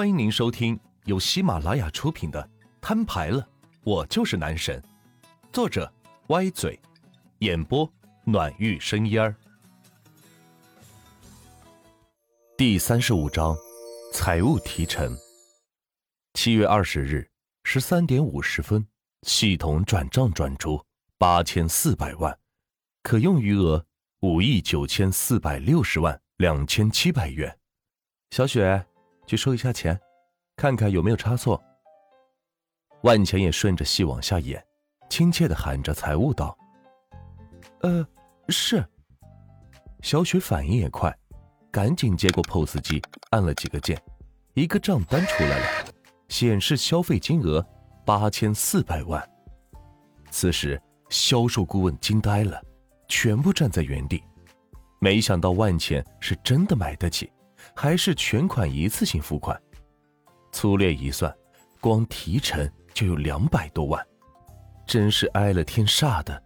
[0.00, 2.42] 欢迎您收听由喜马拉雅出品的
[2.80, 3.46] 《摊牌了，
[3.82, 4.82] 我就是男神》，
[5.52, 5.92] 作者
[6.28, 6.80] 歪嘴，
[7.40, 7.86] 演播
[8.24, 9.36] 暖玉生烟儿。
[12.56, 13.54] 第三十五章，
[14.14, 15.14] 财务提成。
[16.32, 17.28] 七月二十日
[17.64, 18.82] 十三点五十分，
[19.26, 20.82] 系统转账转出
[21.18, 22.34] 八千四百万，
[23.02, 23.84] 可用余额
[24.20, 27.58] 五亿九千四百六十万两千七百元。
[28.30, 28.86] 小雪。
[29.30, 29.96] 去收一下钱，
[30.56, 31.62] 看看有没有差错。
[33.02, 34.60] 万钱也顺着戏往下演，
[35.08, 36.58] 亲切的喊着财务道
[37.82, 38.04] ：“呃，
[38.48, 38.84] 是。”
[40.02, 41.16] 小雪反应也快，
[41.70, 43.96] 赶紧接过 POS 机，按了几个键，
[44.54, 45.84] 一个账单出来了，
[46.26, 47.64] 显示消费金额
[48.04, 49.24] 八千四百万。
[50.32, 52.60] 此时，销售顾问惊呆了，
[53.06, 54.20] 全部站在原地，
[54.98, 57.30] 没想到万钱是真的买得起。
[57.74, 59.60] 还是全款一次性付款，
[60.52, 61.34] 粗略一算，
[61.80, 64.04] 光提成就有两百多万，
[64.86, 66.42] 真是挨了天煞的。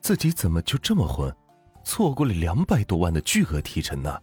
[0.00, 1.34] 自己怎么就这么混，
[1.84, 4.16] 错过了两百多万的巨额提成呢？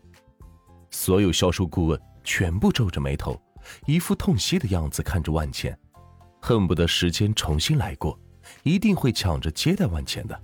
[0.91, 3.41] 所有销售顾问全部皱着眉头，
[3.85, 5.77] 一副痛惜的样子看着万钱，
[6.41, 8.17] 恨不得时间重新来过，
[8.61, 10.41] 一定会抢着接待万钱的。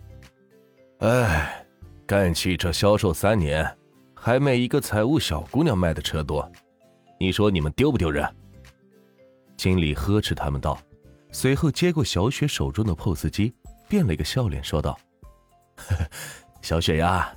[0.99, 1.65] 哎，
[2.05, 3.78] 干汽车销售三年。
[4.21, 6.47] 还没一个财务小姑娘卖的车多，
[7.17, 8.27] 你说你们丢不丢人？
[9.55, 10.77] 经理呵斥他们道，
[11.31, 13.53] 随后接过小雪手中的 POS 机，
[13.87, 14.99] 变了一个笑脸说道
[15.77, 16.05] ：“呵呵
[16.61, 17.33] 小雪呀，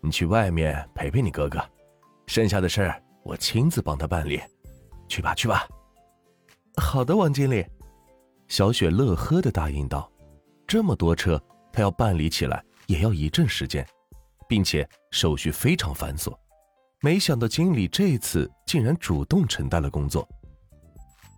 [0.00, 1.62] 你去外面陪陪你哥哥，
[2.26, 4.40] 剩下的事儿我亲自帮他办理，
[5.08, 5.68] 去吧去吧。”
[6.80, 7.64] 好的，王经理。
[8.48, 10.10] 小雪乐呵的答应道
[10.66, 13.86] ：“这么多车，他要办理起来也要一阵时间。”
[14.48, 16.34] 并且手续非常繁琐，
[17.00, 20.28] 没想到经理这次竟然主动承担了工作，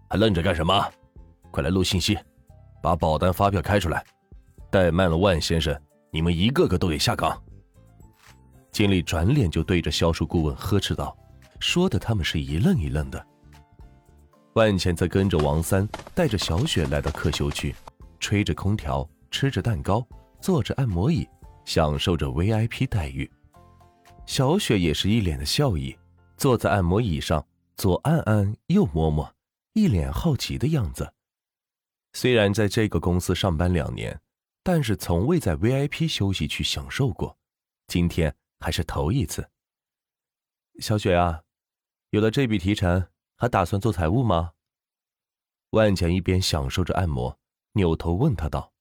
[0.08, 0.92] 还愣着干什么？
[1.50, 2.18] 快来录信息，
[2.82, 4.04] 把保单发票开出来！
[4.70, 5.74] 怠慢了万先生，
[6.10, 7.42] 你们一个个都得下岗！
[8.72, 11.16] 经理转脸就对着销售顾问呵斥道，
[11.60, 13.26] 说的他们是一愣一愣的。
[14.54, 17.74] 万茜则跟着王三，带着小雪来到客休区，
[18.20, 20.06] 吹着空调，吃着蛋糕，
[20.40, 21.26] 坐着按摩椅。
[21.66, 23.30] 享受着 VIP 待遇，
[24.24, 25.98] 小雪也是一脸的笑意，
[26.36, 27.44] 坐在按摩椅上，
[27.76, 29.34] 左按按，右摸摸，
[29.72, 31.12] 一脸好奇的样子。
[32.12, 34.18] 虽然在这个公司上班两年，
[34.62, 37.36] 但是从未在 VIP 休息区享受过，
[37.88, 39.50] 今天还是头一次。
[40.78, 41.42] 小雪啊，
[42.10, 44.52] 有了这笔提成，还打算做财务吗？
[45.70, 47.36] 万强一边享受着按摩，
[47.72, 48.72] 扭头问他道。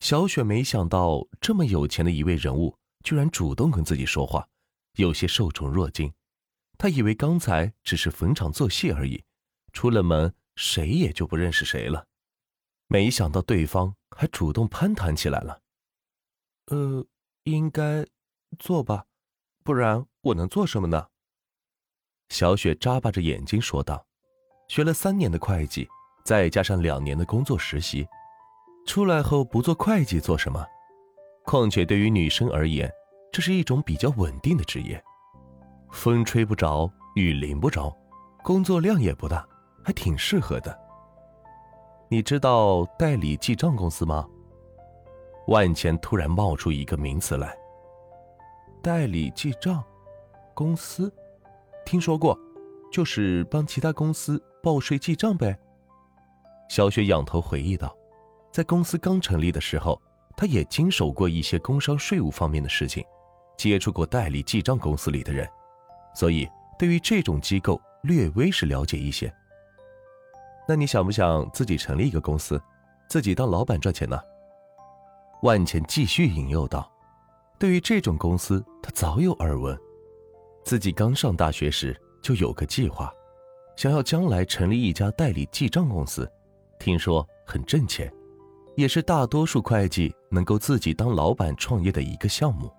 [0.00, 2.74] 小雪没想到这么有钱的一位人物
[3.04, 4.48] 居然主动跟自己说话，
[4.96, 6.12] 有些受宠若惊。
[6.78, 9.22] 她以为刚才只是逢场作戏而已，
[9.72, 12.06] 出了门谁也就不认识谁了。
[12.86, 15.60] 没想到对方还主动攀谈起来了。
[16.66, 17.06] 呃，
[17.44, 18.06] 应该
[18.58, 19.04] 做吧，
[19.62, 21.08] 不然我能做什么呢？
[22.30, 24.06] 小雪眨巴着眼睛说道
[24.68, 25.86] ：“学了三年的会计，
[26.24, 28.06] 再加上两年的工作实习。”
[28.86, 30.64] 出来后不做会计做什么？
[31.44, 32.90] 况且对于女生而言，
[33.32, 35.02] 这是一种比较稳定的职业，
[35.90, 37.96] 风吹不着，雨淋不着，
[38.42, 39.46] 工作量也不大，
[39.84, 40.76] 还挺适合的。
[42.08, 44.28] 你知道代理记账公司吗？
[45.46, 47.56] 万钱突然冒出一个名词来。
[48.82, 49.82] 代理记账
[50.54, 51.12] 公司，
[51.84, 52.38] 听说过，
[52.90, 55.56] 就是帮其他公司报税记账呗。
[56.68, 57.94] 小雪仰头回忆道。
[58.52, 60.00] 在公司刚成立的时候，
[60.36, 63.04] 他也经手过一些工商税务方面的事情，
[63.56, 65.48] 接触过代理记账公司里的人，
[66.14, 69.32] 所以对于这种机构略微是了解一些。
[70.66, 72.60] 那你想不想自己成立一个公司，
[73.08, 74.20] 自己当老板赚钱呢？
[75.42, 76.90] 万钱继续引诱道
[77.58, 79.78] ：“对于这种公司，他早有耳闻，
[80.64, 83.12] 自己刚上大学时就有个计划，
[83.76, 86.30] 想要将来成立一家代理记账公司，
[86.78, 88.12] 听说很挣钱。”
[88.76, 92.72] 也是大多数会计能够自己当老板创业的一个项目，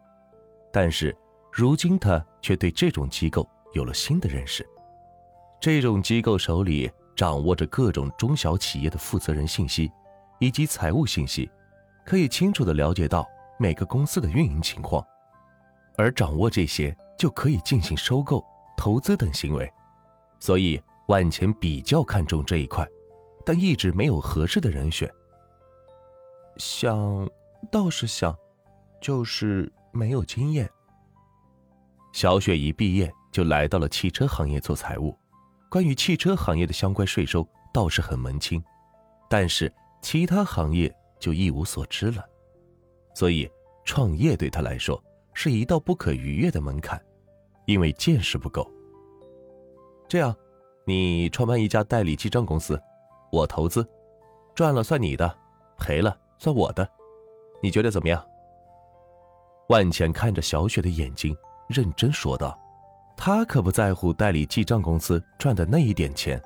[0.71, 1.15] 但是
[1.51, 4.67] 如今他却对这种机构有了新的认识。
[5.59, 9.91] 这种机构手里掌握着各种中小企业的负责人信息
[10.39, 11.51] 以及财务信息，
[12.03, 13.27] 可以清楚的了解到
[13.59, 15.05] 每个公司的运营情况，
[15.97, 18.43] 而掌握这些就可以进行收购、
[18.75, 19.71] 投资等行为。
[20.39, 22.87] 所以万钱比较看重这一块，
[23.45, 25.07] 但一直没有合适的人选。
[26.57, 27.29] 想
[27.71, 28.35] 倒是想，
[29.01, 30.69] 就是没有经验。
[32.13, 35.17] 小雪一毕业就来到了汽车行业做财务，
[35.69, 38.61] 关于汽车行业的相关税收倒是很门清，
[39.29, 42.23] 但是其他行业就一无所知了。
[43.13, 43.49] 所以
[43.85, 45.01] 创业对他来说
[45.33, 47.01] 是一道不可逾越的门槛，
[47.65, 48.69] 因为见识不够。
[50.07, 50.35] 这样，
[50.85, 52.81] 你创办一家代理记账公司，
[53.31, 53.87] 我投资，
[54.53, 55.37] 赚了算你的，
[55.77, 56.89] 赔了算我的，
[57.61, 58.19] 你觉得怎么样？
[59.69, 62.59] 万钱看着小雪的眼睛，认真说道
[63.15, 66.41] ：“他可不在乎代理记账公司赚的那一点钱，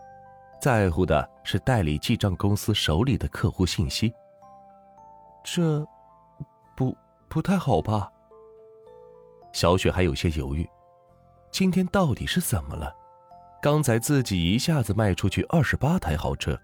[0.59, 4.13] 在乎的是代理记账公司手里的客户信息。
[5.45, 5.87] 这，
[6.75, 6.93] 不
[7.29, 8.11] 不太好吧？”
[9.53, 10.69] 小雪还有些犹豫，
[11.51, 12.93] 今天到底是怎么了？
[13.61, 16.59] 刚才自己一下子卖出去二十八台豪车，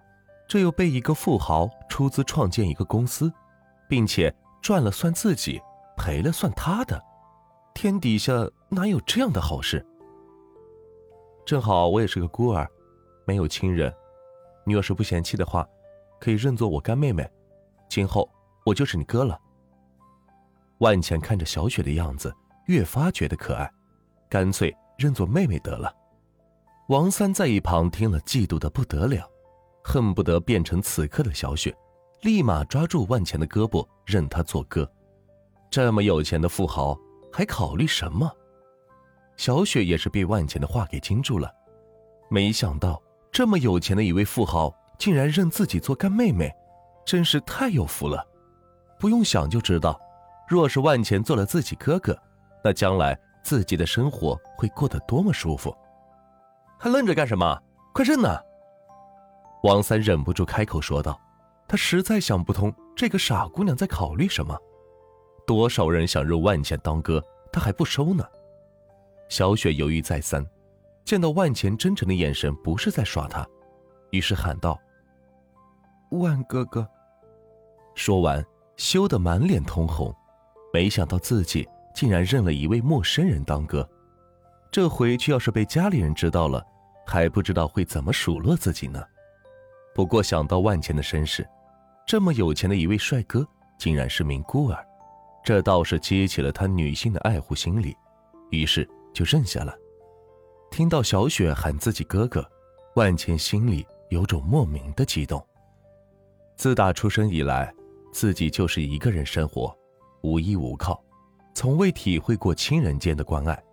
[0.51, 3.31] 这又被一个富豪出资创建一个公司，
[3.87, 5.61] 并且赚了算自己。
[5.95, 7.01] 赔了算他的，
[7.73, 8.33] 天底下
[8.67, 9.85] 哪有这样的好事？
[11.45, 12.67] 正好我也是个孤儿，
[13.25, 13.93] 没有亲人，
[14.65, 15.65] 你要是不嫌弃的话，
[16.19, 17.25] 可以认作我干妹妹，
[17.87, 18.29] 今后
[18.65, 19.39] 我就是你哥了。
[20.79, 23.71] 万钱看着小雪的样子，越发觉得可爱，
[24.27, 25.95] 干脆认作妹妹得了。
[26.89, 29.25] 王三在一旁听了，嫉妒的不得了，
[29.83, 31.75] 恨不得变成此刻的小雪，
[32.21, 34.89] 立马抓住万钱的胳膊，认他做哥。
[35.69, 36.97] 这么有钱的富豪
[37.31, 38.31] 还考虑什么？
[39.37, 41.51] 小雪也是被万钱的话给惊住了，
[42.29, 43.01] 没想到
[43.31, 46.53] 这么有钱的一位富豪竟然认自己做干妹妹，
[47.05, 48.23] 真是太有福了。
[48.99, 49.99] 不用想就知道，
[50.47, 52.15] 若是万钱做了自己哥哥，
[52.63, 55.75] 那将来自己的生活会过得多么舒服。
[56.77, 57.59] 还愣着干什么？
[57.93, 58.39] 快认呐！
[59.63, 61.19] 王三忍不住开口说道，
[61.67, 64.57] 他实在想不通这个傻姑娘在考虑什么。
[65.45, 68.25] 多少人想入万钱当哥，他还不收呢。
[69.29, 70.45] 小雪犹豫再三，
[71.05, 73.47] 见到万钱真诚的眼神不是在耍他，
[74.09, 74.79] 于是喊道
[76.11, 76.87] ：“万哥哥。”
[77.93, 78.43] 说完，
[78.77, 80.13] 羞得满脸通红。
[80.73, 83.87] 没想到自己竟然认了一位陌生人当哥，
[84.71, 86.65] 这回去要是被家里人知道了，
[87.05, 89.03] 还不知道会怎么数落自己呢。
[89.93, 91.47] 不过想到万钱的身世，
[92.05, 93.45] 这么有钱的一位帅哥，
[93.77, 94.87] 竟然是名孤儿。
[95.43, 97.95] 这倒是激起了他女性的爱护心理，
[98.51, 99.75] 于是就认下了。
[100.69, 102.47] 听到小雪喊自己哥哥，
[102.95, 105.45] 万茜心里有种莫名的激动。
[106.55, 107.73] 自打出生以来，
[108.13, 109.75] 自己就是一个人生活，
[110.21, 111.03] 无依无靠，
[111.55, 113.63] 从未体会过亲人间的关爱，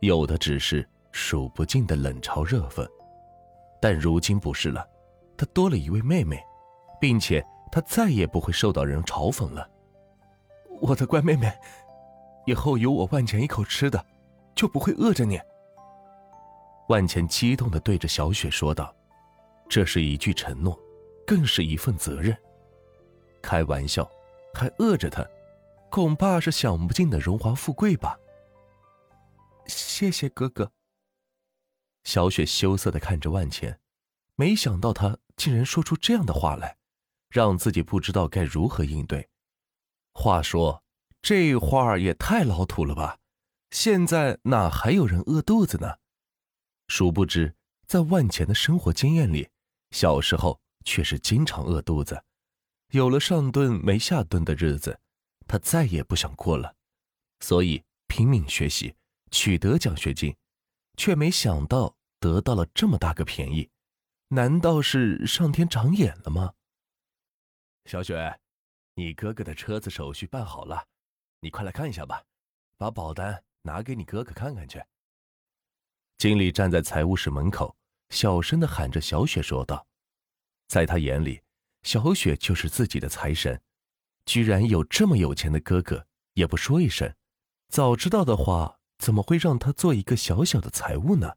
[0.00, 2.86] 有的只是数不尽的冷嘲热讽。
[3.82, 4.86] 但如今不是了，
[5.38, 6.44] 他多了一位妹妹，
[7.00, 7.42] 并且
[7.72, 9.70] 他再也不会受到人嘲讽了。
[10.80, 11.50] 我的乖妹妹，
[12.44, 14.04] 以后有我万钱一口吃的，
[14.54, 15.40] 就不会饿着你。
[16.88, 18.94] 万钱激动的对着小雪说道
[19.68, 20.78] ：“这是一句承诺，
[21.26, 22.36] 更是一份责任。
[23.40, 24.10] 开玩笑，
[24.54, 25.24] 还饿着他，
[25.90, 28.18] 恐怕是享不尽的荣华富贵吧。”
[29.66, 30.72] 谢谢哥哥。
[32.04, 33.78] 小雪羞涩的看着万钱，
[34.34, 36.76] 没想到他竟然说出这样的话来，
[37.30, 39.30] 让自己不知道该如何应对。
[40.12, 40.82] 话说，
[41.22, 43.18] 这话也太老土了吧！
[43.70, 45.98] 现在哪还有人饿肚子呢？
[46.88, 47.54] 殊不知，
[47.86, 49.48] 在万钱的生活经验里，
[49.92, 52.24] 小时候却是经常饿肚子。
[52.90, 54.98] 有了上顿没下顿的日子，
[55.46, 56.74] 他再也不想过了，
[57.40, 58.94] 所以拼命学习，
[59.30, 60.34] 取得奖学金，
[60.96, 63.70] 却没想到得到了这么大个便宜。
[64.28, 66.52] 难道是上天长眼了吗？
[67.86, 68.38] 小雪。
[68.94, 70.84] 你哥哥的车子手续办好了，
[71.40, 72.24] 你快来看一下吧，
[72.76, 74.84] 把保单拿给你哥哥看看去。
[76.18, 77.76] 经理站在财务室门口，
[78.10, 79.86] 小声的喊着小雪说道
[80.66, 81.40] ：“在他眼里，
[81.84, 83.62] 小雪就是自己的财神，
[84.26, 86.04] 居然有这么有钱的哥哥，
[86.34, 87.14] 也不说一声。
[87.68, 91.36] 早知道的话，怎么会让他做一个小小的财务呢？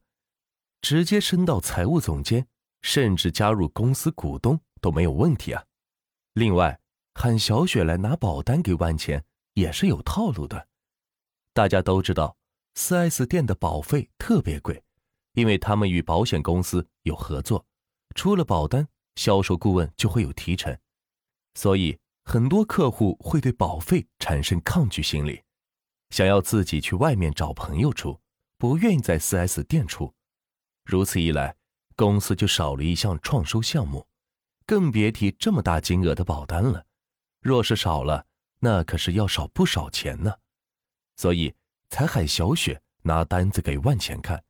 [0.82, 2.48] 直接升到财务总监，
[2.82, 5.64] 甚至加入公司股东都没有问题啊。
[6.34, 6.78] 另外。”
[7.14, 10.70] 喊小雪来拿保单给万钱也是有套路的。
[11.54, 12.38] 大家都知道
[12.76, 14.82] ，4S 店的保费特别贵，
[15.34, 17.66] 因为他们与保险公司有合作，
[18.16, 20.76] 出了保单，销售顾问就会有提成，
[21.56, 25.44] 所以很多客户会对保费产生抗拒心理，
[26.12, 28.18] 想要自己去外面找朋友出，
[28.58, 30.14] 不愿意在 4S 店出。
[30.86, 31.58] 如此一来，
[32.02, 34.08] 公司就少了一项创收项目，
[34.66, 36.84] 更别提这么大金额的保单了。
[37.42, 38.26] 若是少了，
[38.58, 40.34] 那可是要少不少钱呢，
[41.16, 41.54] 所以
[41.90, 44.44] 才喊小雪拿单子给万钱看，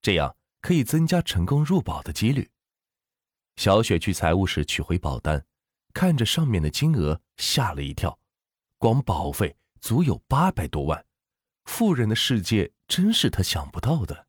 [0.00, 2.50] 这样可以增加成功入保的几率。
[3.56, 5.44] 小雪去财务室取回保单，
[5.92, 8.18] 看着上面的金额，吓了一跳。
[8.78, 11.04] 光保费足有八百多万，
[11.66, 14.26] 富人的世界真是他想不到的。